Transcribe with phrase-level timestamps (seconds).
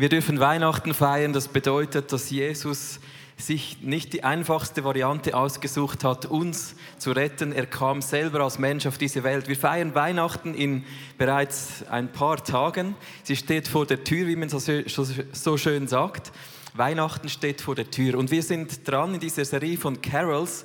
[0.00, 1.32] Wir dürfen Weihnachten feiern.
[1.32, 3.00] Das bedeutet, dass Jesus
[3.36, 7.50] sich nicht die einfachste Variante ausgesucht hat, uns zu retten.
[7.50, 9.48] Er kam selber als Mensch auf diese Welt.
[9.48, 10.84] Wir feiern Weihnachten in
[11.18, 12.94] bereits ein paar Tagen.
[13.24, 16.30] Sie steht vor der Tür, wie man so, schön sagt.
[16.74, 18.18] Weihnachten steht vor der Tür.
[18.18, 20.64] Und wir sind dran in dieser Serie von Carols,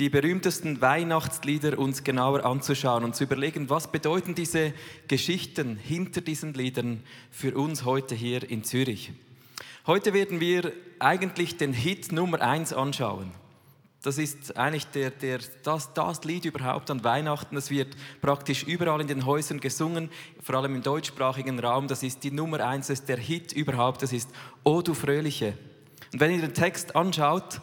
[0.00, 4.72] die berühmtesten Weihnachtslieder uns genauer anzuschauen und zu überlegen, was bedeuten diese
[5.08, 9.12] Geschichten hinter diesen Liedern für uns heute hier in Zürich.
[9.86, 13.30] Heute werden wir eigentlich den Hit Nummer eins anschauen.
[14.02, 17.54] Das ist eigentlich der, der, das, das Lied überhaupt an Weihnachten.
[17.54, 20.08] Das wird praktisch überall in den Häusern gesungen,
[20.42, 21.88] vor allem im deutschsprachigen Raum.
[21.88, 24.02] Das ist die Nummer eins, das ist der Hit überhaupt.
[24.02, 24.30] Das ist
[24.64, 25.58] O du Fröhliche.
[26.14, 27.60] Und wenn ihr den Text anschaut,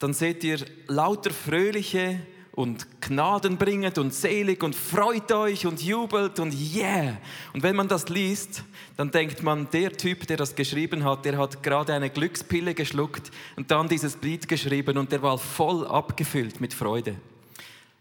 [0.00, 2.20] dann seht ihr lauter fröhliche
[2.52, 7.18] und gnadenbringend und selig und freut euch und jubelt und yeah.
[7.52, 8.64] Und wenn man das liest,
[8.96, 13.30] dann denkt man, der Typ, der das geschrieben hat, der hat gerade eine Glückspille geschluckt
[13.56, 17.16] und dann dieses Lied geschrieben und der war voll abgefüllt mit Freude.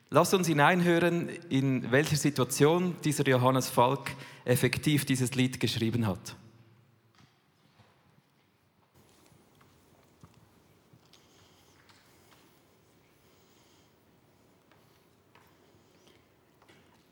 [0.09, 4.09] Lasst uns hineinhören, in welcher Situation dieser Johannes Falk
[4.45, 6.35] effektiv dieses Lied geschrieben hat.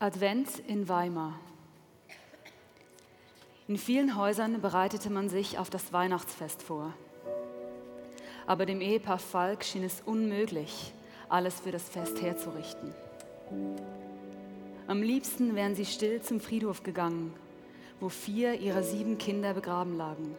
[0.00, 1.40] Advent in Weimar.
[3.66, 6.94] In vielen Häusern bereitete man sich auf das Weihnachtsfest vor.
[8.46, 10.94] Aber dem Ehepaar Falk schien es unmöglich,
[11.28, 12.94] alles für das Fest herzurichten.
[14.86, 17.34] Am liebsten wären sie still zum Friedhof gegangen,
[17.98, 20.36] wo vier ihrer sieben Kinder begraben lagen.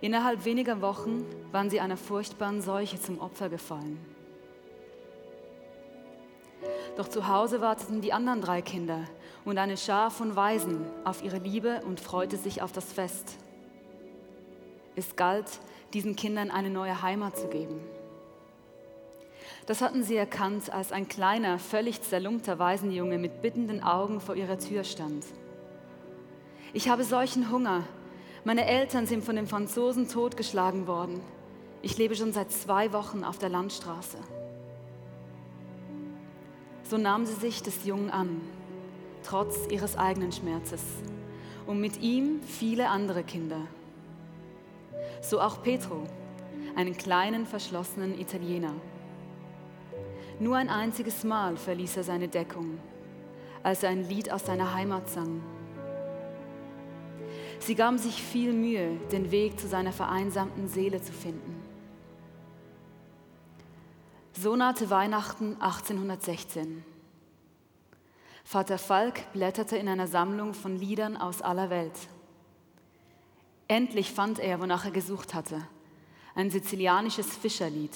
[0.00, 3.98] Innerhalb weniger Wochen waren sie einer furchtbaren Seuche zum Opfer gefallen.
[6.96, 9.00] Doch zu Hause warteten die anderen drei Kinder
[9.44, 13.36] und eine Schar von Weisen auf ihre Liebe und freute sich auf das Fest.
[14.96, 15.60] Es galt,
[15.94, 17.80] diesen Kindern eine neue Heimat zu geben.
[19.66, 24.58] Das hatten sie erkannt, als ein kleiner, völlig zerlumpter Waisenjunge mit bittenden Augen vor ihrer
[24.58, 25.24] Tür stand.
[26.72, 27.84] Ich habe solchen Hunger.
[28.44, 31.20] Meine Eltern sind von den Franzosen totgeschlagen worden.
[31.82, 34.18] Ich lebe schon seit zwei Wochen auf der Landstraße.
[36.90, 38.40] So nahm sie sich des Jungen an,
[39.22, 40.82] trotz ihres eigenen Schmerzes,
[41.68, 43.60] und mit ihm viele andere Kinder.
[45.20, 46.02] So auch Petro,
[46.74, 48.72] einen kleinen, verschlossenen Italiener.
[50.40, 52.80] Nur ein einziges Mal verließ er seine Deckung,
[53.62, 55.40] als er ein Lied aus seiner Heimat sang.
[57.60, 61.59] Sie gaben sich viel Mühe, den Weg zu seiner vereinsamten Seele zu finden.
[64.42, 66.82] So nahte Weihnachten 1816.
[68.42, 71.92] Vater Falk blätterte in einer Sammlung von Liedern aus aller Welt.
[73.68, 75.60] Endlich fand er, wonach er gesucht hatte,
[76.34, 77.92] ein sizilianisches Fischerlied.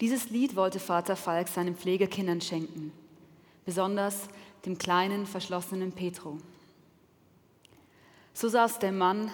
[0.00, 2.92] Dieses Lied wollte Vater Falk seinen Pflegekindern schenken,
[3.64, 4.28] besonders
[4.64, 6.38] dem kleinen, verschlossenen Petro.
[8.32, 9.28] So saß der Mann,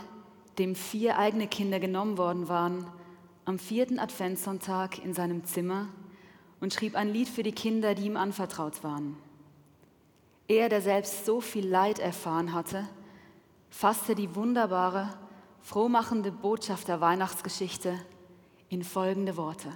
[0.57, 2.87] dem vier eigene Kinder genommen worden waren,
[3.49, 5.89] am vierten Adventssonntag in seinem Zimmer
[6.61, 9.17] und schrieb ein Lied für die Kinder, die ihm anvertraut waren.
[10.49, 12.87] Er, der selbst so viel Leid erfahren hatte,
[13.71, 15.15] fasste die wunderbare,
[15.63, 17.99] frohmachende Botschaft der Weihnachtsgeschichte
[18.69, 19.73] in folgende Worte.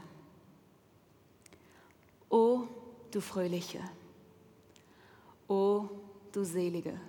[2.28, 2.64] O
[3.10, 3.80] du Fröhliche,
[5.48, 5.88] o
[6.30, 7.00] du Selige,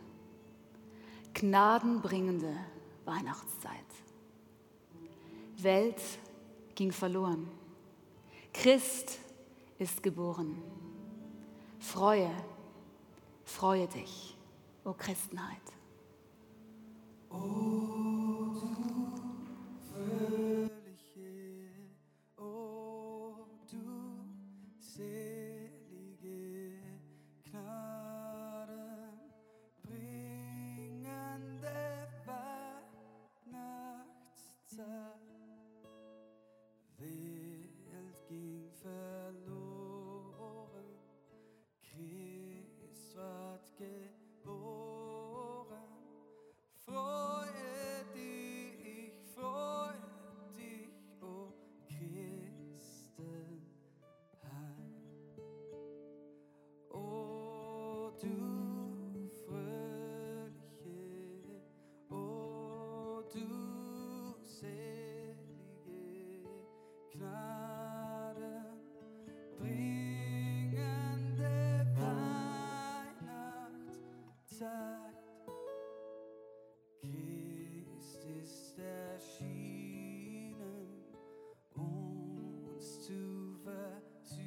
[1.33, 2.55] gnadenbringende
[3.03, 3.73] Weihnachtszeit.
[5.57, 5.99] Welt
[6.75, 7.49] ging verloren.
[8.53, 9.19] Christ
[9.77, 10.61] ist geboren.
[11.79, 12.31] Freue,
[13.43, 14.37] freue dich,
[14.83, 15.61] o Christenheit.
[17.29, 18.42] Oh,
[74.63, 75.13] tight
[77.01, 80.55] Kissed ist erschienen,
[81.75, 84.37] uns zu versöhnen.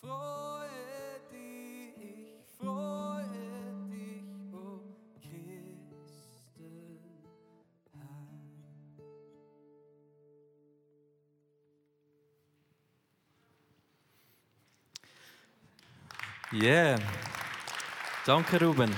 [0.00, 4.80] Freue dich, freue dich, o oh
[5.20, 6.18] Christenheim.
[16.52, 16.98] Yeah.
[18.26, 18.90] Danke, Ruben.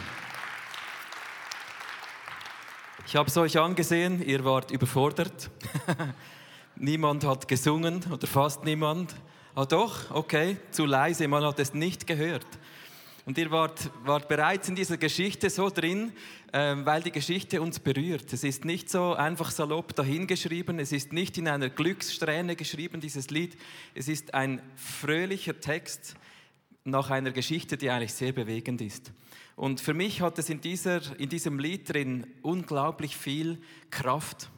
[3.08, 5.50] Ich habe es euch angesehen, ihr wart überfordert.
[6.76, 9.16] niemand hat gesungen oder fast niemand.
[9.56, 12.46] Ah doch, okay, zu leise, man hat es nicht gehört.
[13.24, 16.12] Und ihr wart, wart bereits in dieser Geschichte so drin,
[16.52, 18.32] äh, weil die Geschichte uns berührt.
[18.32, 23.28] Es ist nicht so einfach salopp dahingeschrieben, es ist nicht in einer Glückssträhne geschrieben, dieses
[23.30, 23.58] Lied.
[23.92, 26.14] Es ist ein fröhlicher Text
[26.86, 29.12] nach einer Geschichte, die eigentlich sehr bewegend ist.
[29.56, 33.58] Und für mich hat es in, dieser, in diesem Lied drin unglaublich viel
[33.90, 34.50] Kraft.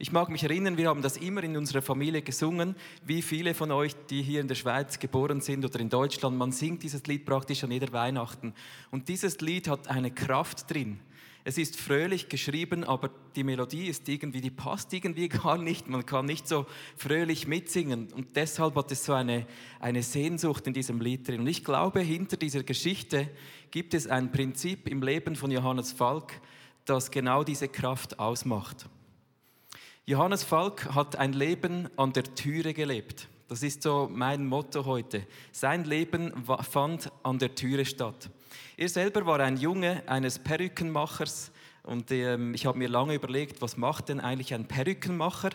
[0.00, 2.76] Ich mag mich erinnern, wir haben das immer in unserer Familie gesungen.
[3.04, 6.52] Wie viele von euch, die hier in der Schweiz geboren sind oder in Deutschland, man
[6.52, 8.54] singt dieses Lied praktisch an jeder Weihnachten.
[8.92, 11.00] Und dieses Lied hat eine Kraft drin.
[11.48, 15.88] Es ist fröhlich geschrieben, aber die Melodie ist irgendwie, die passt irgendwie gar nicht.
[15.88, 18.12] Man kann nicht so fröhlich mitsingen.
[18.12, 19.46] Und deshalb hat es so eine,
[19.80, 21.40] eine Sehnsucht in diesem Lied drin.
[21.40, 23.30] Und ich glaube, hinter dieser Geschichte
[23.70, 26.38] gibt es ein Prinzip im Leben von Johannes Falk,
[26.84, 28.84] das genau diese Kraft ausmacht.
[30.04, 33.26] Johannes Falk hat ein Leben an der Türe gelebt.
[33.48, 35.26] Das ist so mein Motto heute.
[35.52, 38.28] Sein Leben fand an der Türe statt.
[38.76, 41.50] Er selber war ein Junge eines Perückenmachers
[41.88, 45.50] und ähm, ich habe mir lange überlegt, was macht denn eigentlich ein Perückenmacher?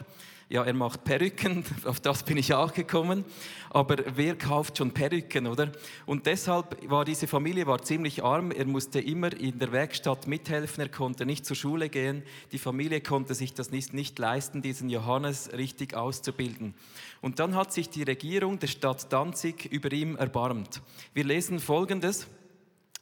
[0.50, 3.24] Ja, er macht Perücken, auf das bin ich auch gekommen.
[3.70, 5.72] Aber wer kauft schon Perücken, oder?
[6.08, 8.50] Und deshalb war diese Familie war ziemlich arm.
[8.50, 10.82] Er musste immer in der Werkstatt mithelfen.
[10.82, 12.24] Er konnte nicht zur Schule gehen.
[12.52, 16.74] Die Familie konnte sich das nicht, nicht leisten, diesen Johannes richtig auszubilden.
[17.22, 20.82] Und dann hat sich die Regierung der Stadt Danzig über ihm erbarmt.
[21.14, 22.28] Wir lesen Folgendes.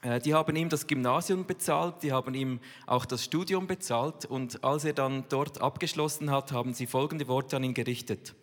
[0.02, 4.64] Äh, die haben ihm das Gymnasium bezahlt, die haben ihm auch das Studium bezahlt und
[4.64, 8.34] als er dann dort abgeschlossen hat, haben sie folgende Worte an ihn gerichtet.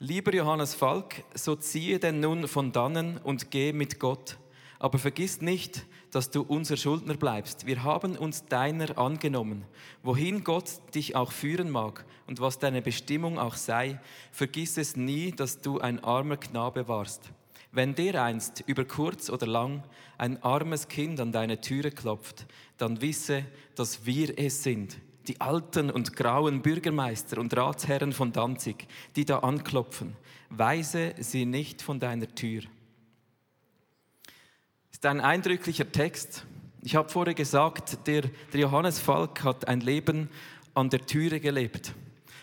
[0.00, 4.36] Lieber Johannes Falk, so ziehe denn nun von dannen und geh mit Gott,
[4.80, 7.66] aber vergiss nicht, dass du unser Schuldner bleibst.
[7.66, 9.64] Wir haben uns deiner angenommen.
[10.02, 14.00] Wohin Gott dich auch führen mag und was deine Bestimmung auch sei,
[14.30, 17.30] vergiss es nie, dass du ein armer Knabe warst.
[17.74, 19.82] Wenn der einst über kurz oder lang
[20.16, 22.46] ein armes Kind an deine Türe klopft,
[22.78, 23.44] dann wisse,
[23.74, 28.86] dass wir es sind, die alten und grauen Bürgermeister und Ratsherren von Danzig,
[29.16, 30.14] die da anklopfen.
[30.50, 32.62] Weise sie nicht von deiner Tür.
[34.92, 36.46] Ist ein eindrücklicher Text.
[36.80, 38.22] Ich habe vorher gesagt, der,
[38.52, 40.28] der Johannes Falk hat ein Leben
[40.74, 41.92] an der Türe gelebt.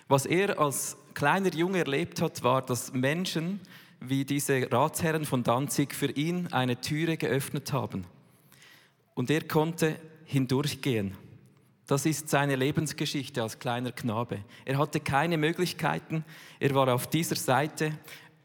[0.10, 3.62] Was er als kleiner Junge erlebt hat, war, dass Menschen
[4.02, 8.06] wie diese Ratsherren von Danzig für ihn eine Türe geöffnet haben.
[9.14, 9.96] Und er konnte
[10.26, 11.16] hindurchgehen.
[11.86, 14.40] Das ist seine Lebensgeschichte als kleiner Knabe.
[14.66, 16.26] Er hatte keine Möglichkeiten,
[16.60, 17.92] er war auf dieser Seite,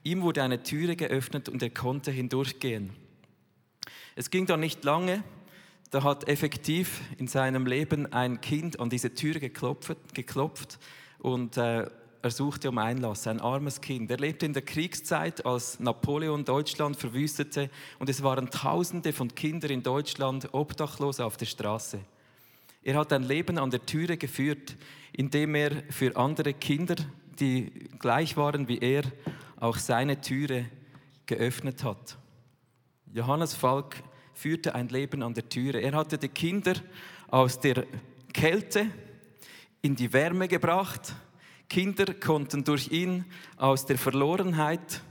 [0.03, 2.91] ihm wurde eine Türe geöffnet und er konnte hindurchgehen.
[4.15, 5.23] Es ging dann nicht lange,
[5.91, 10.79] da hat effektiv in seinem Leben ein Kind an diese Türe geklopft, geklopft
[11.19, 11.89] und äh,
[12.23, 14.11] er suchte um Einlass, ein armes Kind.
[14.11, 19.71] Er lebte in der Kriegszeit, als Napoleon Deutschland verwüstete und es waren Tausende von Kindern
[19.71, 22.01] in Deutschland obdachlos auf der Straße.
[22.83, 24.77] Er hat ein Leben an der Türe geführt,
[25.13, 26.97] indem er für andere Kinder,
[27.39, 29.03] die gleich waren wie er,
[29.59, 30.67] auch seine Türe
[31.27, 32.17] geöffnet hat.
[33.13, 34.03] Johannes Falk
[34.35, 35.81] führte ein Leben an der Türe.
[35.81, 36.75] Er hatte die Kinder
[37.29, 37.87] aus der
[38.33, 38.87] Kälte
[39.83, 41.15] in die Wärme gebracht
[41.69, 43.25] Kinder konnten durch ihn
[43.57, 45.03] aus der Verlorenheit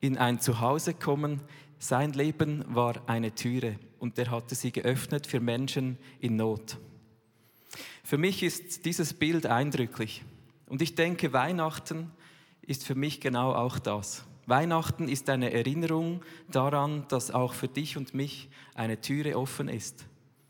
[0.00, 1.40] in ein Zuhause kommen.
[1.78, 6.78] Sein Leben war eine Türe und er hatte sie geöffnet für Menschen in Not.
[8.04, 10.22] Für mich ist dieses Bild eindrücklich
[10.66, 12.12] und ich denke, Weihnachten
[12.62, 14.24] ist für mich genau auch das.
[14.46, 20.06] Weihnachten ist eine Erinnerung daran, dass auch für dich und mich eine Türe offen ist.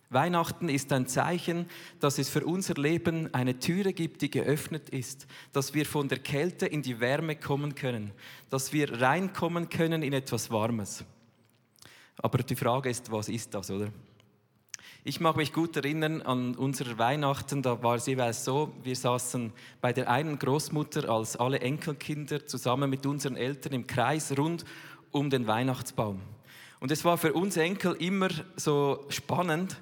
[0.09, 1.67] Weihnachten ist ein Zeichen,
[1.99, 6.19] dass es für unser Leben eine Türe gibt, die geöffnet ist, dass wir von der
[6.19, 8.13] Kälte in die Wärme kommen können,
[8.49, 11.05] dass wir reinkommen können in etwas Warmes.
[12.19, 13.93] Aber die Frage ist, was ist das, oder?
[15.03, 19.53] Ich mag mich gut erinnern an unsere Weihnachten, da war es jeweils so, wir saßen
[19.81, 24.65] bei der einen Großmutter als alle Enkelkinder zusammen mit unseren Eltern im Kreis rund
[25.13, 26.21] um den Weihnachtsbaum.
[26.81, 29.77] Und es war für uns Enkel immer so spannend,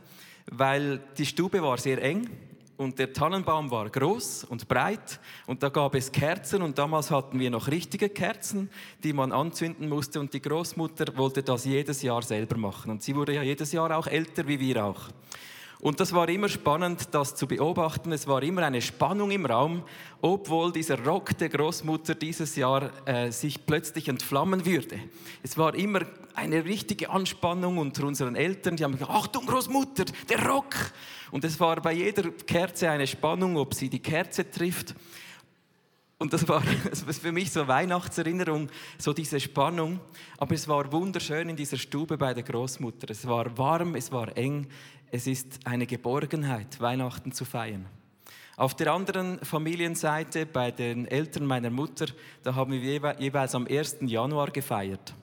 [0.50, 2.28] weil die Stube war sehr eng
[2.76, 7.38] und der Tannenbaum war groß und breit und da gab es Kerzen und damals hatten
[7.38, 8.68] wir noch richtige Kerzen,
[9.02, 13.14] die man anzünden musste und die Großmutter wollte das jedes Jahr selber machen und sie
[13.14, 15.08] wurde ja jedes Jahr auch älter wie wir auch.
[15.84, 18.10] Und das war immer spannend, das zu beobachten.
[18.10, 19.82] Es war immer eine Spannung im Raum,
[20.22, 24.98] obwohl dieser Rock der Großmutter dieses Jahr äh, sich plötzlich entflammen würde.
[25.42, 26.00] Es war immer
[26.34, 28.76] eine richtige Anspannung unter unseren Eltern.
[28.76, 30.74] Die haben gesagt, Achtung Großmutter, der Rock!
[31.30, 34.94] Und es war bei jeder Kerze eine Spannung, ob sie die Kerze trifft.
[36.16, 36.62] Und das war,
[37.20, 40.00] für mich so Weihnachtserinnerung, so diese Spannung.
[40.38, 43.10] Aber es war wunderschön in dieser Stube bei der Großmutter.
[43.10, 44.66] Es war warm, es war eng.
[45.16, 47.86] Es ist eine Geborgenheit, Weihnachten zu feiern.
[48.56, 52.06] Auf der anderen Familienseite, bei den Eltern meiner Mutter,
[52.42, 53.98] da haben wir jeweils am 1.
[54.00, 55.14] Januar gefeiert.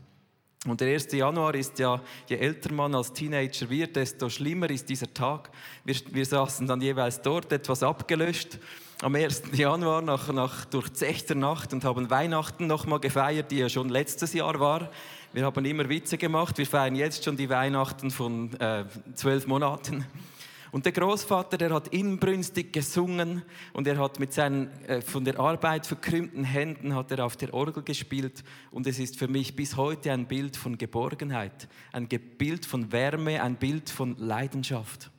[0.66, 1.12] Und der 1.
[1.12, 5.52] Januar ist ja, je älter man als Teenager wird, desto schlimmer ist dieser Tag.
[5.84, 8.60] Wir, wir saßen dann jeweils dort, etwas abgelöscht,
[9.02, 9.44] am 1.
[9.54, 14.58] Januar nach, nach durchzechter Nacht und haben Weihnachten nochmal gefeiert, die ja schon letztes Jahr
[14.62, 14.90] war.
[15.34, 18.84] Wir haben immer Witze gemacht, wir feiern jetzt schon die Weihnachten von äh,
[19.16, 20.06] zwölf Monaten.
[20.74, 25.40] Und der Großvater, der hat inbrünstig gesungen und er hat mit seinen äh, von der
[25.40, 29.78] Arbeit verkrümmten Händen hat er auf der Orgel gespielt und es ist für mich bis
[29.78, 35.12] heute ein Bild von Geborgenheit, ein Bild von Wärme, ein Bild von Leidenschaft.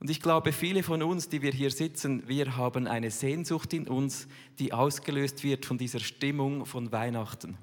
[0.00, 3.88] Und ich glaube, viele von uns, die wir hier sitzen, wir haben eine Sehnsucht in
[3.88, 4.28] uns,
[4.58, 7.56] die ausgelöst wird von dieser Stimmung von Weihnachten.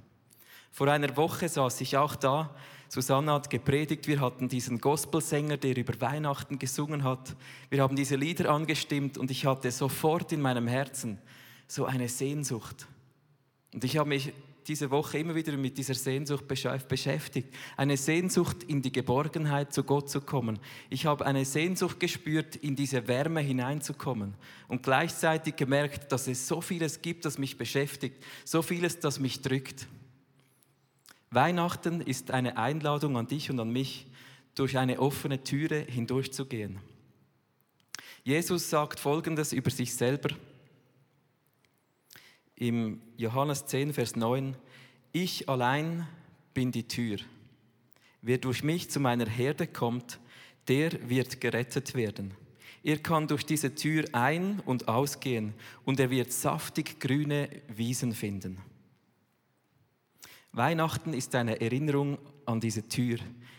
[0.72, 2.50] Vor einer Woche saß ich auch da
[2.92, 7.38] Susanne hat gepredigt, wir hatten diesen Gospelsänger, der über Weihnachten gesungen hat.
[7.70, 11.18] Wir haben diese Lieder angestimmt und ich hatte sofort in meinem Herzen
[11.70, 12.86] so eine Sehnsucht.
[13.74, 14.34] Und ich habe mich
[14.68, 17.56] diese Woche immer wieder mit dieser Sehnsucht beschäftigt.
[17.78, 20.60] Eine Sehnsucht in die Geborgenheit zu Gott zu kommen.
[20.90, 24.34] Ich habe eine Sehnsucht gespürt, in diese Wärme hineinzukommen.
[24.68, 28.22] Und gleichzeitig gemerkt, dass es so vieles gibt, das mich beschäftigt.
[28.44, 29.88] So vieles, das mich drückt.
[31.32, 34.06] Weihnachten ist eine Einladung an dich und an mich,
[34.54, 36.80] durch eine offene Türe hindurchzugehen.
[38.26, 40.36] Jesus sagt Folgendes über sich selber
[42.56, 44.56] im Johannes 10, Vers 9.
[45.14, 46.06] Ich allein
[46.54, 47.18] bin die Tür.
[48.22, 50.20] Wer durch mich zu meiner Herde kommt,
[50.68, 52.36] der wird gerettet werden.
[52.84, 55.54] Er kann durch diese Tür ein- und ausgehen
[55.86, 58.62] und er wird saftig grüne Wiesen finden.
[60.54, 63.18] Weihnachten ist eine Erinnerung an diese Tür.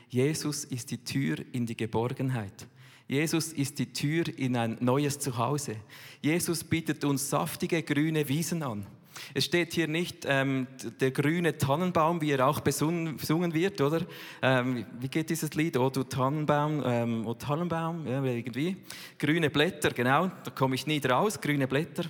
[0.08, 2.66] Jesus ist die Tür in die Geborgenheit.
[3.08, 5.76] Jesus ist die Tür in ein neues Zuhause.
[6.20, 8.86] Jesus bietet uns saftige grüne Wiesen an.
[9.34, 10.66] Es steht hier nicht ähm,
[11.00, 13.18] der grüne Tannenbaum, wie er auch besungen
[13.54, 14.06] wird, oder?
[14.42, 15.76] Ähm, wie geht dieses Lied?
[15.76, 18.76] Oh du Tannenbaum, ähm, oh Tannenbaum, ja, irgendwie.
[19.18, 22.04] Grüne Blätter, genau, da komme ich nie draus, grüne Blätter,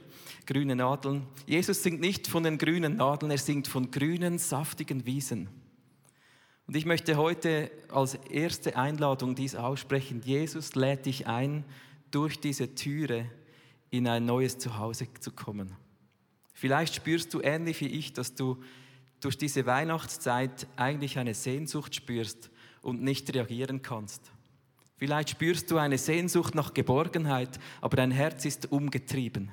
[0.47, 1.27] grüne Nadeln.
[1.47, 5.49] Jesus singt nicht von den grünen Nadeln, er singt von grünen, saftigen Wiesen.
[6.67, 10.23] Und ich möchte heute als erste Einladung dies aussprechen.
[10.25, 11.65] Jesus lädt dich ein,
[12.11, 13.27] durch diese Türe
[13.91, 15.77] in ein neues Zuhause zu kommen.
[16.63, 18.57] Vielleicht spürst du ähnlich wie ich, dass du
[19.19, 22.51] durch diese Weihnachtszeit eigentlich eine Sehnsucht spürst
[22.83, 24.31] und nicht reagieren kannst.
[24.97, 29.51] Vielleicht spürst du eine Sehnsucht nach Geborgenheit, aber dein Herz ist umgetrieben.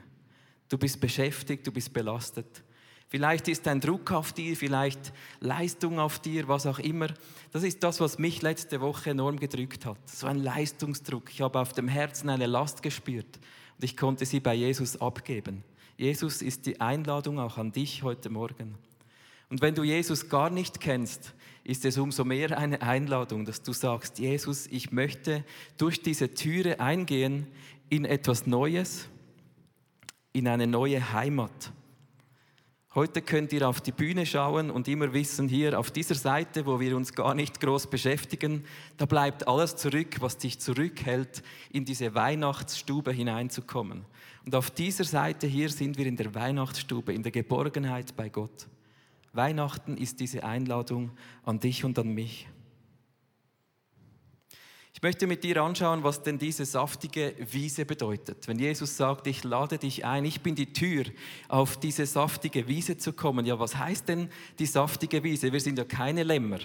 [0.69, 2.63] Du bist beschäftigt, du bist belastet.
[3.07, 7.07] Vielleicht ist ein Druck auf dir, vielleicht Leistung auf dir, was auch immer.
[7.51, 9.97] Das ist das, was mich letzte Woche enorm gedrückt hat.
[10.07, 11.31] So ein Leistungsdruck.
[11.31, 13.39] Ich habe auf dem Herzen eine Last gespürt
[13.77, 15.63] und ich konnte sie bei Jesus abgeben.
[15.99, 18.75] Jesus ist die Einladung auch an dich heute Morgen.
[19.49, 21.33] Und wenn du Jesus gar nicht kennst,
[21.65, 25.43] ist es umso mehr eine Einladung, dass du sagst, Jesus, ich möchte
[25.77, 27.47] durch diese Türe eingehen
[27.89, 29.09] in etwas Neues,
[30.31, 31.73] in eine neue Heimat.
[32.95, 36.79] Heute könnt ihr auf die Bühne schauen und immer wissen, hier auf dieser Seite, wo
[36.79, 38.63] wir uns gar nicht groß beschäftigen,
[38.95, 44.05] da bleibt alles zurück, was dich zurückhält, in diese Weihnachtsstube hineinzukommen.
[44.49, 48.67] Und auf dieser Seite hier sind wir in der Weihnachtsstube, in der Geborgenheit bei Gott.
[49.31, 51.11] Weihnachten ist diese Einladung
[51.43, 52.47] an dich und an mich.
[54.91, 58.47] Ich möchte mit dir anschauen, was denn diese saftige Wiese bedeutet.
[58.47, 61.05] Wenn Jesus sagt, ich lade dich ein, ich bin die Tür,
[61.47, 63.45] auf diese saftige Wiese zu kommen.
[63.45, 65.53] Ja, was heißt denn die saftige Wiese?
[65.53, 66.57] Wir sind ja keine Lämmer.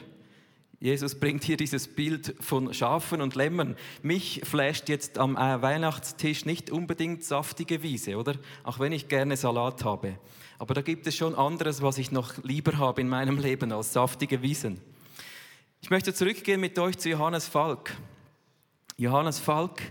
[0.81, 3.77] Jesus bringt hier dieses Bild von Schafen und Lämmern.
[4.03, 8.35] Mich flasht jetzt am äh, Weihnachtstisch nicht unbedingt saftige Wiese, oder?
[8.65, 10.19] Auch wenn ich gerne Salat habe.
[10.59, 13.93] Aber da gibt es schon anderes, was ich noch lieber habe in meinem Leben als
[13.93, 14.81] saftige Wiesen.
[15.81, 17.95] Ich möchte zurückgehen mit euch zu Johannes Falk.
[18.97, 19.83] Johannes Falk,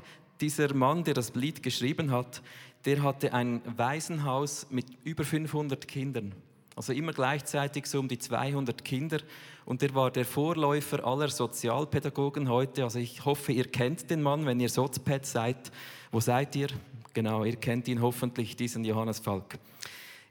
[0.41, 2.41] dieser Mann, der das Lied geschrieben hat,
[2.85, 6.33] der hatte ein Waisenhaus mit über 500 Kindern.
[6.75, 9.19] Also immer gleichzeitig so um die 200 Kinder.
[9.65, 12.83] Und er war der Vorläufer aller Sozialpädagogen heute.
[12.83, 15.71] Also ich hoffe, ihr kennt den Mann, wenn ihr Sozped seid.
[16.11, 16.67] Wo seid ihr?
[17.13, 19.59] Genau, ihr kennt ihn hoffentlich, diesen Johannes Falk.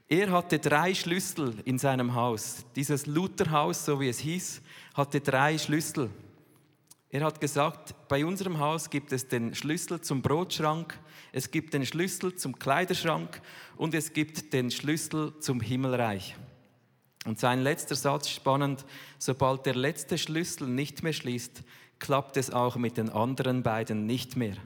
[0.09, 2.65] Er hatte drei Schlüssel in seinem Haus.
[2.75, 4.61] Dieses Lutherhaus, so wie es hieß,
[4.93, 6.09] hatte drei Schlüssel.
[7.09, 10.99] Er hat gesagt, bei unserem Haus gibt es den Schlüssel zum Brotschrank,
[11.33, 13.41] es gibt den Schlüssel zum Kleiderschrank
[13.75, 16.35] und es gibt den Schlüssel zum Himmelreich.
[17.25, 18.85] Und sein letzter Satz spannend,
[19.17, 21.63] sobald der letzte Schlüssel nicht mehr schließt,
[21.97, 24.57] klappt es auch mit den anderen beiden nicht mehr.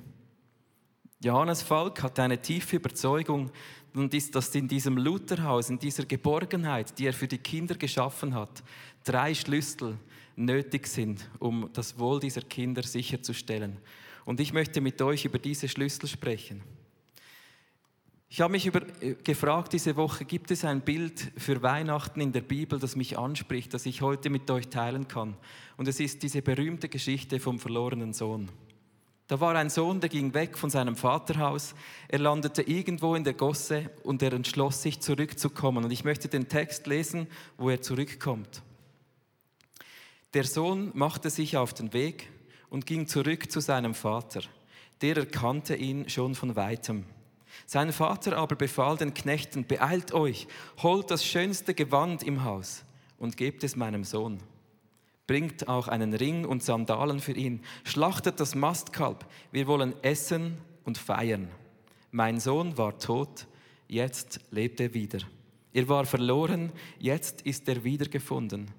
[1.23, 3.49] Johannes Falk hat eine tiefe Überzeugung,
[3.93, 8.61] dass in diesem Lutherhaus, in dieser Geborgenheit, die er für die Kinder geschaffen hat,
[9.05, 9.97] drei Schlüssel
[10.35, 13.77] nötig sind, um das Wohl dieser Kinder sicherzustellen.
[14.27, 16.61] Und ich möchte mit euch über diese Schlüssel sprechen.
[18.27, 22.33] Ich habe mich über, äh, gefragt diese Woche, gibt es ein Bild für Weihnachten in
[22.33, 25.37] der Bibel, das mich anspricht, das ich heute mit euch teilen kann?
[25.77, 28.49] Und es ist diese berühmte Geschichte vom verlorenen Sohn.
[29.27, 31.73] Da war ein Sohn, der ging weg von seinem Vaterhaus.
[32.09, 35.85] Er landete irgendwo in der Gosse und er entschloss sich zurückzukommen.
[35.85, 38.61] Und ich möchte den Text lesen, wo er zurückkommt.
[40.33, 42.27] Der Sohn machte sich auf den Weg
[42.69, 44.41] und ging zurück zu seinem Vater.
[45.01, 47.05] Der erkannte ihn schon von weitem.
[47.65, 50.47] Sein Vater aber befahl den Knechten, beeilt euch,
[50.81, 52.83] holt das schönste Gewand im Haus
[53.17, 54.41] und gebt es meinem Sohn
[55.27, 60.97] bringt auch einen Ring und Sandalen für ihn, schlachtet das Mastkalb, wir wollen essen und
[60.97, 61.49] feiern.
[62.11, 63.45] Mein Sohn war tot,
[63.89, 65.19] jetzt lebt er wieder.
[65.73, 68.71] Er war verloren, jetzt ist er wiedergefunden.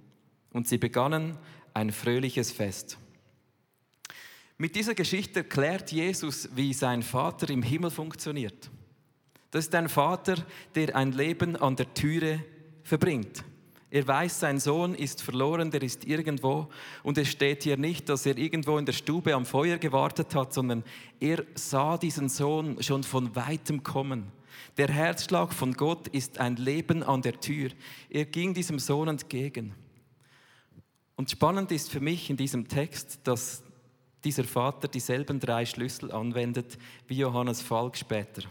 [0.50, 1.36] Und sie begannen
[1.74, 2.98] ein fröhliches Fest.
[4.60, 8.68] Mit dieser Geschichte erklärt Jesus, wie sein Vater im Himmel funktioniert.
[9.52, 10.34] Das ist ein Vater,
[10.74, 12.44] der ein Leben an der Türe
[12.82, 13.44] verbringt.
[13.88, 16.68] Er weiß, sein Sohn ist verloren, der ist irgendwo.
[17.04, 20.52] Und es steht hier nicht, dass er irgendwo in der Stube am Feuer gewartet hat,
[20.52, 20.82] sondern
[21.20, 24.32] er sah diesen Sohn schon von weitem kommen.
[24.76, 27.70] Der Herzschlag von Gott ist ein Leben an der Tür.
[28.10, 29.72] Er ging diesem Sohn entgegen.
[31.14, 33.62] Und spannend ist für mich in diesem Text, dass
[34.24, 38.42] dieser Vater dieselben drei Schlüssel anwendet wie Johannes Falk später.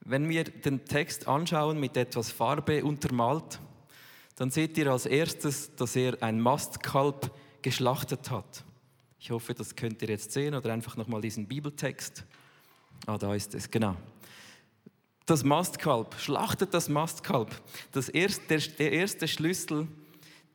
[0.00, 3.60] Wenn wir den Text anschauen mit etwas Farbe untermalt,
[4.36, 8.64] dann seht ihr als erstes, dass er ein Mastkalb geschlachtet hat.
[9.18, 12.24] Ich hoffe, das könnt ihr jetzt sehen oder einfach nochmal diesen Bibeltext.
[13.06, 13.96] Ah, da ist es, genau.
[15.26, 17.50] Das Mastkalb, schlachtet das Mastkalb.
[17.92, 19.88] Das erste, der, erste Schlüssel,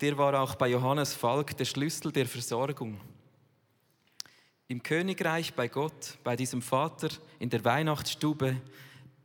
[0.01, 2.99] der war auch bei Johannes Falk der Schlüssel der Versorgung.
[4.73, 8.59] Im Königreich bei Gott, bei diesem Vater in der Weihnachtsstube,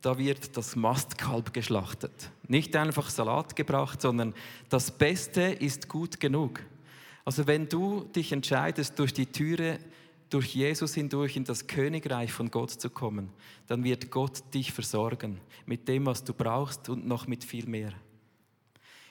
[0.03, 2.31] da wird das Mastkalb geschlachtet.
[2.47, 4.35] Nicht einfach Salat gebracht, sondern
[4.69, 6.61] das Beste ist gut genug.
[7.25, 9.79] Also wenn du dich entscheidest, durch die Türe,
[10.29, 13.31] durch Jesus hindurch in das Königreich von Gott zu kommen,
[13.69, 17.95] dann wird Gott dich versorgen mit dem, was du brauchst und noch mit viel mehr.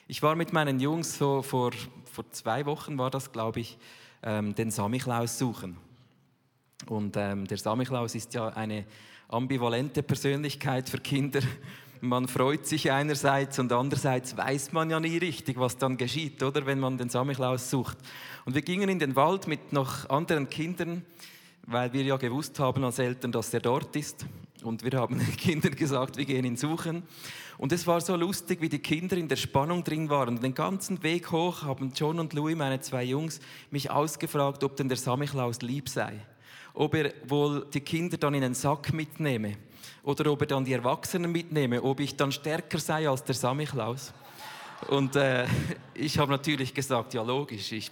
[0.06, 1.72] Ich war mit meinen Jungs so vor,
[2.04, 3.76] vor zwei Wochen, war das glaube ich,
[4.22, 5.87] ähm, den Samichlaus suchen.
[6.86, 8.84] Und ähm, der Samichlaus ist ja eine
[9.28, 11.40] ambivalente Persönlichkeit für Kinder.
[12.00, 16.64] Man freut sich einerseits und andererseits weiß man ja nie richtig, was dann geschieht, oder
[16.64, 17.98] wenn man den Samichlaus sucht.
[18.44, 21.04] Und wir gingen in den Wald mit noch anderen Kindern,
[21.66, 24.26] weil wir ja gewusst haben als Eltern, dass er dort ist.
[24.62, 27.02] Und wir haben den Kindern gesagt, wir gehen ihn suchen.
[27.58, 30.40] Und es war so lustig, wie die Kinder in der Spannung drin waren.
[30.40, 33.40] Den ganzen Weg hoch haben John und Louis, meine zwei Jungs,
[33.72, 36.24] mich ausgefragt, ob denn der Samichlaus lieb sei
[36.78, 39.56] ob er wohl die Kinder dann in den Sack mitnehme
[40.04, 44.12] oder ob er dann die Erwachsenen mitnehme, ob ich dann stärker sei als der Samichlaus.
[44.86, 45.46] Und äh,
[45.94, 47.90] ich habe natürlich gesagt, ja logisch, ich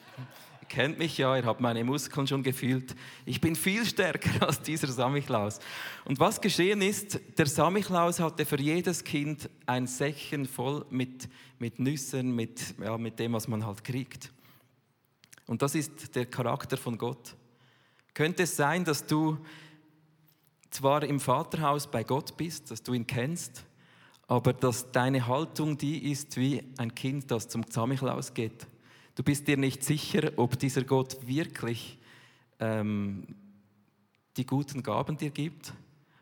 [0.69, 2.95] kennt mich ja, ihr habt meine Muskeln schon gefühlt.
[3.25, 5.59] Ich bin viel stärker als dieser Samichlaus.
[6.05, 11.81] Und was geschehen ist, der Samichlaus hatte für jedes Kind ein Säckchen voll mit, mit
[11.81, 14.31] Nüssen, mit, ja, mit dem, was man halt kriegt.
[15.47, 17.35] Und das ist der Charakter von Gott.
[18.17, 19.37] Könnte es sein, dass du
[20.71, 23.67] zwar im Vaterhaus bei Gott bist, dass du ihn kennst,
[24.27, 28.67] aber dass deine Haltung die ist wie ein Kind, das zum Samichlaus geht.
[29.17, 31.99] Du bist dir nicht sicher, ob dieser Gott wirklich
[32.59, 33.27] ähm,
[34.39, 35.75] die guten Gaben dir gibt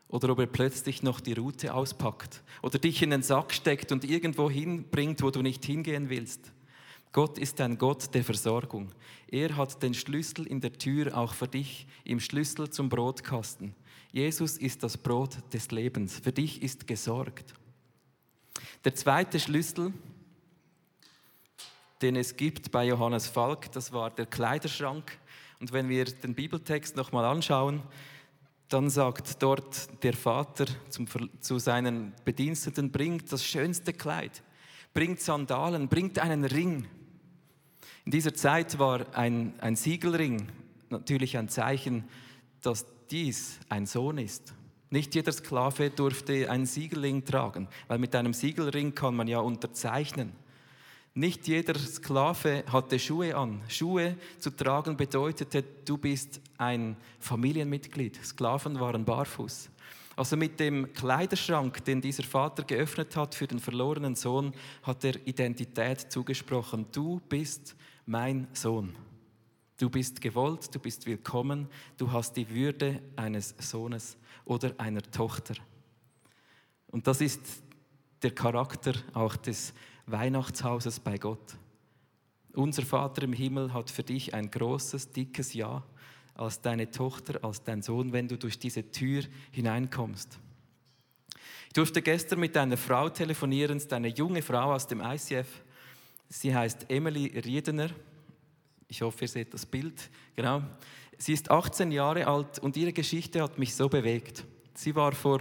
[0.09, 4.03] oder ob er plötzlich noch die Route auspackt oder dich in den Sack steckt und
[4.03, 6.51] irgendwo hinbringt, wo du nicht hingehen willst.
[7.15, 8.91] Gott ist ein Gott der Versorgung.
[9.29, 13.73] Er hat den Schlüssel in der Tür auch für dich, im Schlüssel zum Brotkasten.
[14.11, 16.19] Jesus ist das Brot des Lebens.
[16.19, 17.53] Für dich ist gesorgt.
[18.83, 19.93] Der zweite Schlüssel,
[22.01, 25.17] den es gibt bei Johannes Falk, das war der Kleiderschrank.
[25.61, 27.81] Und wenn wir den Bibeltext nochmal anschauen,
[28.67, 31.07] dann sagt dort der Vater zum,
[31.39, 34.43] zu seinen Bediensteten, bringt das schönste Kleid,
[34.93, 36.89] bringt Sandalen, bringt einen Ring.
[38.05, 40.47] In dieser Zeit war ein, ein Siegelring
[40.91, 42.03] natürlich ein Zeichen,
[42.61, 44.53] dass dies ein Sohn ist.
[44.91, 50.33] Nicht jeder Sklave durfte einen Siegelring tragen, weil mit einem Siegelring kann man ja unterzeichnen.
[51.15, 53.61] Nicht jeder Sklave hatte Schuhe an.
[53.67, 58.23] Schuhe zu tragen bedeutete, du bist ein Familienmitglied.
[58.23, 59.71] Sklaven waren barfuß.
[60.15, 65.15] Also mit dem Kleiderschrank, den dieser Vater geöffnet hat für den verlorenen Sohn, hat er
[65.25, 66.85] Identität zugesprochen.
[66.91, 68.95] Du bist mein Sohn.
[69.77, 75.55] Du bist gewollt, du bist willkommen, du hast die Würde eines Sohnes oder einer Tochter.
[76.87, 77.41] Und das ist
[78.21, 79.73] der Charakter auch des
[80.05, 81.57] Weihnachtshauses bei Gott.
[82.53, 85.83] Unser Vater im Himmel hat für dich ein großes, dickes Ja
[86.35, 90.39] als deine Tochter, als dein Sohn, wenn du durch diese Tür hineinkommst.
[91.67, 95.47] Ich durfte gestern mit einer Frau telefonieren, eine junge Frau aus dem ICF.
[96.35, 97.91] Sie heißt Emily Riedener.
[98.89, 100.09] Ich hoffe, ihr seht das Bild.
[100.35, 100.63] Genau.
[101.17, 104.43] Sie ist 18 Jahre alt und ihre Geschichte hat mich so bewegt.
[104.73, 105.39] Sie war vor,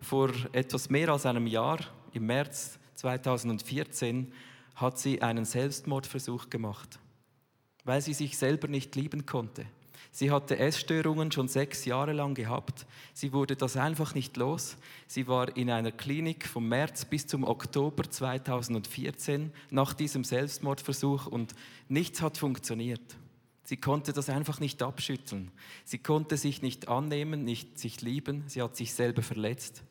[0.00, 1.80] vor etwas mehr als einem Jahr,
[2.12, 4.32] im März 2014,
[4.76, 7.00] hat sie einen Selbstmordversuch gemacht,
[7.84, 9.66] weil sie sich selber nicht lieben konnte.
[10.10, 12.86] Sie hatte Essstörungen schon sechs Jahre lang gehabt.
[13.14, 14.76] Sie wurde das einfach nicht los.
[15.06, 21.54] Sie war in einer Klinik vom März bis zum Oktober 2014 nach diesem Selbstmordversuch und
[21.88, 23.16] nichts hat funktioniert.
[23.64, 25.50] Sie konnte das einfach nicht abschütteln.
[25.84, 28.44] Sie konnte sich nicht annehmen, nicht sich lieben.
[28.46, 29.82] Sie hat sich selber verletzt.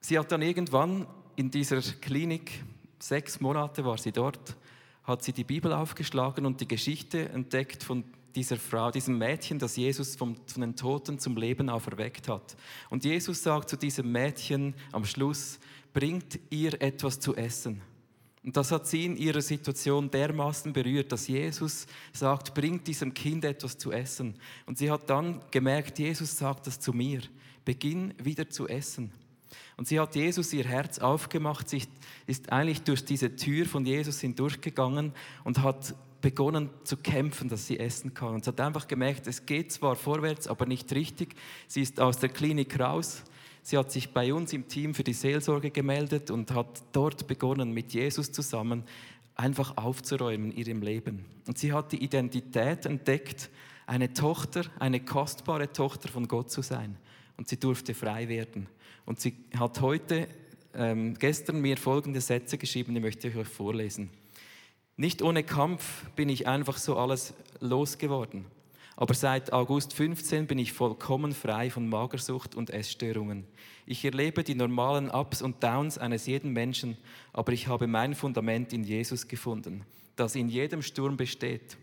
[0.00, 2.64] Sie hat dann irgendwann in dieser Klinik,
[2.98, 4.56] sechs Monate war sie dort,
[5.04, 9.76] hat sie die Bibel aufgeschlagen und die Geschichte entdeckt von dieser Frau, diesem Mädchen, das
[9.76, 12.56] Jesus vom, von den Toten zum Leben auferweckt hat.
[12.90, 15.58] Und Jesus sagt zu diesem Mädchen am Schluss,
[15.92, 17.82] bringt ihr etwas zu essen.
[18.44, 23.44] Und das hat sie in ihrer Situation dermaßen berührt, dass Jesus sagt, bringt diesem Kind
[23.44, 24.34] etwas zu essen.
[24.66, 27.20] Und sie hat dann gemerkt, Jesus sagt das zu mir,
[27.64, 29.12] beginn wieder zu essen.
[29.76, 31.82] Und sie hat Jesus ihr Herz aufgemacht, sie
[32.26, 35.12] ist eigentlich durch diese Tür von Jesus hindurchgegangen
[35.44, 38.34] und hat begonnen zu kämpfen, dass sie essen kann.
[38.34, 41.34] Und sie hat einfach gemerkt, es geht zwar vorwärts, aber nicht richtig.
[41.66, 43.24] Sie ist aus der Klinik raus.
[43.62, 47.72] Sie hat sich bei uns im Team für die Seelsorge gemeldet und hat dort begonnen,
[47.72, 48.84] mit Jesus zusammen
[49.34, 51.24] einfach aufzuräumen in ihrem Leben.
[51.46, 53.50] Und sie hat die Identität entdeckt,
[53.86, 56.96] eine Tochter, eine kostbare Tochter von Gott zu sein.
[57.36, 58.68] Und sie durfte frei werden.
[59.04, 60.28] Und sie hat heute,
[60.74, 64.10] ähm, gestern mir folgende Sätze geschrieben, die möchte ich euch vorlesen.
[65.02, 68.44] Nicht ohne Kampf bin ich einfach so alles losgeworden.
[68.94, 73.42] Aber seit August 15 bin ich vollkommen frei von Magersucht und Essstörungen.
[73.84, 76.96] Ich erlebe die normalen Ups und Downs eines jeden Menschen,
[77.32, 79.84] aber ich habe mein Fundament in Jesus gefunden,
[80.14, 81.76] das in jedem Sturm besteht.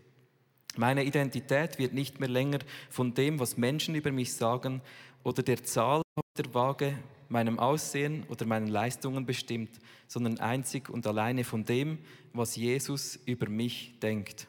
[0.77, 4.79] Meine Identität wird nicht mehr länger von dem, was Menschen über mich sagen
[5.25, 6.03] oder der Zahl
[6.37, 6.97] der Waage
[7.29, 11.99] meinem Aussehen oder meinen Leistungen bestimmt, sondern einzig und alleine von dem,
[12.33, 14.47] was Jesus über mich denkt.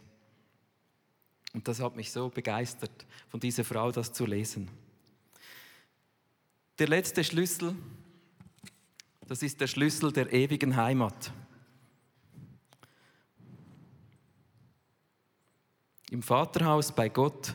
[1.53, 4.71] Und das hat mich so begeistert, von dieser Frau das zu lesen.
[6.79, 7.75] Der letzte Schlüssel,
[9.27, 11.33] das ist der Schlüssel der ewigen Heimat.
[16.11, 17.55] Im Vaterhaus bei Gott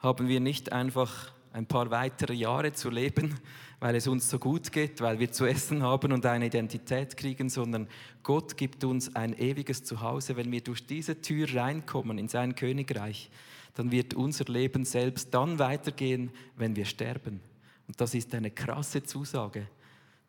[0.00, 3.38] haben wir nicht einfach ein paar weitere Jahre zu leben,
[3.84, 7.50] weil es uns so gut geht, weil wir zu essen haben und eine Identität kriegen,
[7.50, 7.86] sondern
[8.22, 10.38] Gott gibt uns ein ewiges Zuhause.
[10.38, 13.28] Wenn wir durch diese Tür reinkommen in sein Königreich,
[13.74, 17.42] dann wird unser Leben selbst dann weitergehen, wenn wir sterben.
[17.86, 19.66] Und das ist eine krasse Zusage.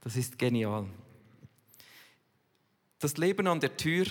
[0.01, 0.87] Das ist genial.
[2.99, 4.05] Das Leben an der Tür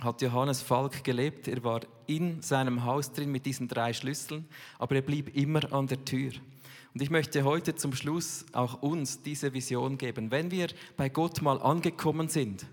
[0.00, 1.48] hat Johannes Falk gelebt.
[1.48, 4.46] Er war in seinem Haus drin mit diesen drei Schlüsseln,
[4.78, 6.32] aber er blieb immer an der Tür.
[6.96, 10.30] Und ich möchte heute zum Schluss auch uns diese Vision geben.
[10.30, 12.64] Wenn wir bei Gott mal angekommen sind,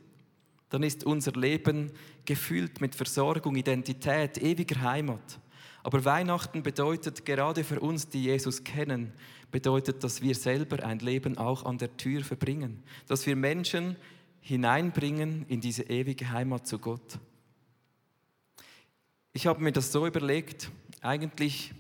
[0.69, 1.91] dann ist unser Leben
[2.23, 5.41] gefüllt mit Versorgung, Identität, ewiger Heimat.
[5.83, 9.11] Aber Weihnachten bedeutet gerade für uns, die Jesus kennen,
[9.51, 13.97] bedeutet, dass wir selber ein Leben auch an der Tür verbringen, dass wir Menschen
[14.39, 17.19] hineinbringen in diese ewige Heimat zu Gott.
[19.33, 21.73] Ich habe mir das so überlegt, eigentlich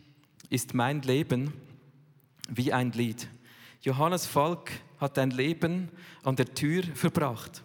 [0.49, 1.53] ist mein Leben
[2.49, 3.27] wie ein Lied.
[3.81, 5.89] Johannes Falk hat ein Leben
[6.23, 7.63] an der Tür verbracht.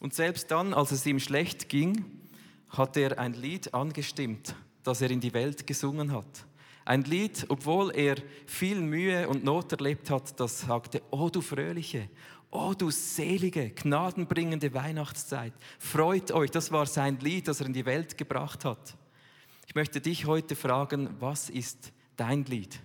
[0.00, 2.04] Und selbst dann, als es ihm schlecht ging,
[2.68, 6.46] hat er ein Lied angestimmt, das er in die Welt gesungen hat.
[6.84, 12.10] Ein Lied, obwohl er viel Mühe und Not erlebt hat, das sagte, oh du Fröhliche,
[12.50, 17.86] oh du selige, gnadenbringende Weihnachtszeit, freut euch, das war sein Lied, das er in die
[17.86, 18.96] Welt gebracht hat.
[19.66, 22.78] Ich möchte dich heute fragen, was ist dein Lied?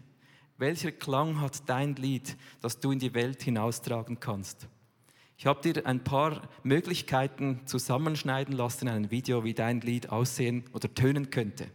[0.59, 4.67] Welcher Klang hat dein Lied, das du in die Welt hinaustragen kannst?
[5.37, 10.65] Ich habe dir ein paar Möglichkeiten zusammenschneiden lassen in einem Video, wie dein Lied aussehen
[10.73, 11.67] oder tönen könnte.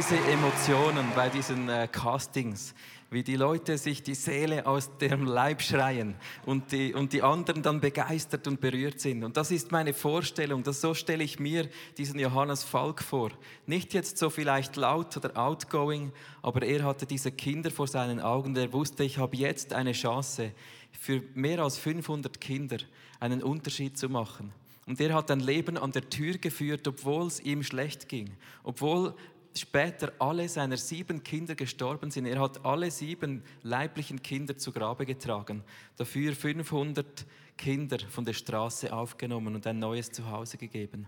[0.00, 2.74] Diese Emotionen bei diesen äh, Castings,
[3.10, 6.14] wie die Leute sich die Seele aus dem Leib schreien
[6.46, 9.22] und die, und die anderen dann begeistert und berührt sind.
[9.24, 13.30] Und das ist meine Vorstellung, das, so stelle ich mir diesen Johannes Falk vor.
[13.66, 18.54] Nicht jetzt so vielleicht laut oder outgoing, aber er hatte diese Kinder vor seinen Augen,
[18.54, 20.52] der wusste, ich habe jetzt eine Chance,
[20.98, 22.78] für mehr als 500 Kinder
[23.18, 24.50] einen Unterschied zu machen.
[24.86, 28.30] Und er hat ein Leben an der Tür geführt, obwohl es ihm schlecht ging.
[28.64, 29.14] Obwohl
[29.54, 32.26] später alle seiner sieben Kinder gestorben sind.
[32.26, 35.62] Er hat alle sieben leiblichen Kinder zu Grabe getragen.
[35.96, 41.06] Dafür 500 Kinder von der Straße aufgenommen und ein neues Zuhause gegeben.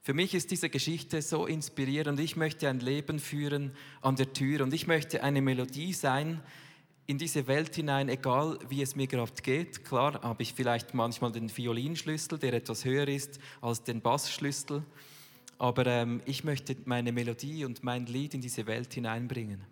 [0.00, 2.18] Für mich ist diese Geschichte so inspirierend.
[2.20, 6.40] Ich möchte ein Leben führen an der Tür und ich möchte eine Melodie sein,
[7.06, 9.82] in diese Welt hinein, egal wie es mir gerade geht.
[9.84, 14.82] Klar habe ich vielleicht manchmal den Violinschlüssel, der etwas höher ist als den Bassschlüssel,
[15.58, 19.64] aber ähm, ich möchte meine Melodie und mein Lied in diese Welt hineinbringen.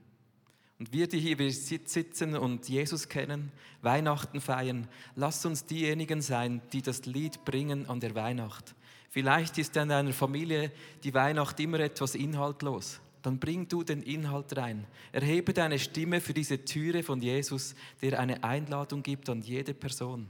[0.78, 6.82] Und wir, die hier sitzen und Jesus kennen, Weihnachten feiern, lass uns diejenigen sein, die
[6.82, 8.74] das Lied bringen an der Weihnacht.
[9.08, 10.70] Vielleicht ist in deiner Familie
[11.02, 14.86] die Weihnacht immer etwas inhaltlos dann bring du den Inhalt rein.
[15.10, 20.28] Erhebe deine Stimme für diese Türe von Jesus, der eine Einladung gibt an jede Person.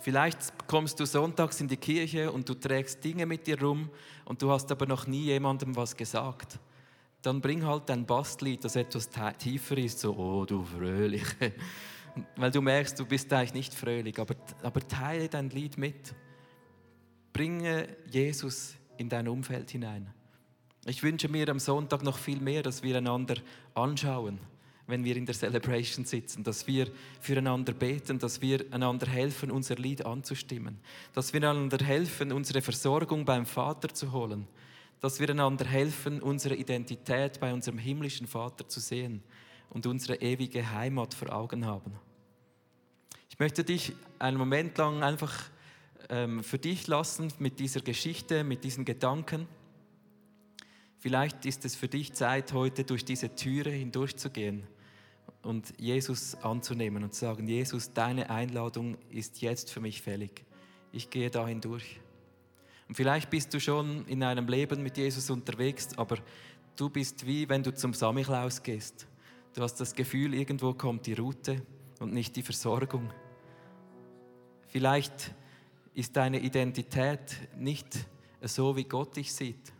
[0.00, 3.90] Vielleicht kommst du sonntags in die Kirche und du trägst Dinge mit dir rum
[4.24, 6.58] und du hast aber noch nie jemandem was gesagt.
[7.20, 11.52] Dann bring halt ein Bastlied, das etwas tiefer ist, so, oh du Fröhliche.
[12.36, 16.14] Weil du merkst, du bist eigentlich nicht fröhlich, aber, aber teile dein Lied mit.
[17.32, 20.12] Bringe Jesus in dein Umfeld hinein.
[20.86, 23.34] Ich wünsche mir am Sonntag noch viel mehr, dass wir einander
[23.74, 24.38] anschauen,
[24.90, 26.88] wenn wir in der Celebration sitzen, dass wir
[27.20, 30.78] füreinander beten, dass wir einander helfen, unser Lied anzustimmen,
[31.14, 34.46] dass wir einander helfen, unsere Versorgung beim Vater zu holen,
[35.00, 39.22] dass wir einander helfen, unsere Identität bei unserem himmlischen Vater zu sehen
[39.70, 41.92] und unsere ewige Heimat vor Augen haben.
[43.30, 45.44] Ich möchte dich einen Moment lang einfach
[46.10, 49.46] ähm, für dich lassen mit dieser Geschichte, mit diesen Gedanken.
[50.98, 54.64] Vielleicht ist es für dich Zeit, heute durch diese Türe hindurchzugehen
[55.42, 60.44] und Jesus anzunehmen und zu sagen, Jesus, deine Einladung ist jetzt für mich fällig.
[60.92, 62.00] Ich gehe da hindurch.
[62.88, 66.18] Und vielleicht bist du schon in einem Leben mit Jesus unterwegs, aber
[66.76, 69.06] du bist wie wenn du zum Samichlaus gehst.
[69.54, 71.62] Du hast das Gefühl, irgendwo kommt die Route
[72.00, 73.12] und nicht die Versorgung.
[74.68, 75.34] Vielleicht
[75.94, 78.06] ist deine Identität nicht
[78.42, 79.72] so, wie Gott dich sieht.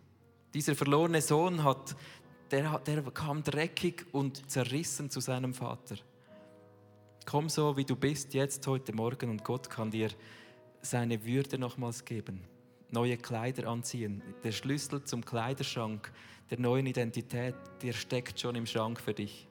[0.53, 1.95] Dieser verlorene Sohn hat,
[2.51, 5.97] der, der kam dreckig und zerrissen zu seinem Vater.
[7.27, 10.11] Komm so, wie du bist, jetzt heute Morgen, und Gott kann dir
[10.83, 12.45] seine Würde nochmals geben
[12.93, 14.23] neue Kleider anziehen.
[14.43, 16.13] Der Schlüssel zum Kleiderschrank
[16.51, 19.47] der neuen Identität, der steckt schon im Schrank für dich.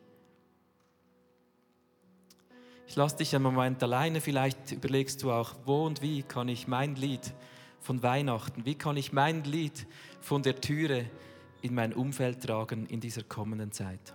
[2.87, 6.67] Ich lasse dich einen Moment alleine, vielleicht überlegst du auch, wo und wie kann ich
[6.67, 7.33] mein Lied
[7.79, 9.85] von Weihnachten, wie kann ich mein Lied
[10.19, 11.05] von der Türe
[11.61, 14.13] in mein Umfeld tragen in dieser kommenden Zeit.